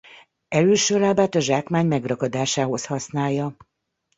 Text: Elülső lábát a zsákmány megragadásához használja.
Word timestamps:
Elülső 0.47 0.99
lábát 0.99 1.35
a 1.35 1.39
zsákmány 1.39 1.85
megragadásához 1.87 2.85
használja. 2.85 3.55